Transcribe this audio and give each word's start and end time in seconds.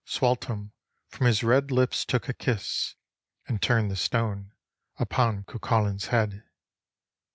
Sualtem 0.03 0.71
from 1.09 1.27
his 1.27 1.43
red 1.43 1.69
lips 1.69 2.05
took 2.05 2.27
a 2.27 2.33
kiss, 2.33 2.95
And 3.47 3.61
turned 3.61 3.91
the 3.91 3.95
stone 3.95 4.51
upon 4.97 5.43
Cuculain' 5.43 6.01
s 6.01 6.05
head. 6.05 6.43